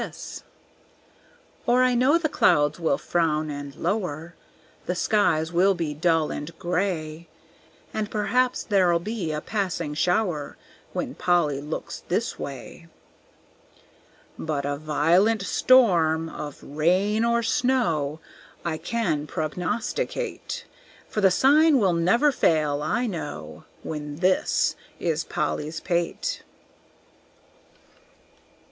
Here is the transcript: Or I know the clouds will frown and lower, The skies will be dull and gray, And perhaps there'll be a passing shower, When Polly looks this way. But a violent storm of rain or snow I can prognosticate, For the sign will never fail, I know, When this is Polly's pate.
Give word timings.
Or 1.67 1.83
I 1.83 1.93
know 1.93 2.17
the 2.17 2.27
clouds 2.27 2.79
will 2.79 2.97
frown 2.97 3.51
and 3.51 3.75
lower, 3.75 4.33
The 4.87 4.95
skies 4.95 5.53
will 5.53 5.75
be 5.75 5.93
dull 5.93 6.31
and 6.31 6.57
gray, 6.57 7.27
And 7.93 8.09
perhaps 8.09 8.63
there'll 8.63 8.97
be 8.97 9.31
a 9.31 9.41
passing 9.41 9.93
shower, 9.93 10.57
When 10.93 11.13
Polly 11.13 11.61
looks 11.61 11.99
this 12.07 12.39
way. 12.39 12.87
But 14.39 14.65
a 14.65 14.75
violent 14.77 15.43
storm 15.43 16.29
of 16.29 16.57
rain 16.63 17.23
or 17.23 17.43
snow 17.43 18.19
I 18.65 18.79
can 18.79 19.27
prognosticate, 19.27 20.65
For 21.09 21.21
the 21.21 21.29
sign 21.29 21.77
will 21.77 21.93
never 21.93 22.31
fail, 22.31 22.81
I 22.81 23.05
know, 23.05 23.65
When 23.83 24.15
this 24.15 24.75
is 24.99 25.23
Polly's 25.23 25.79
pate. 25.79 26.41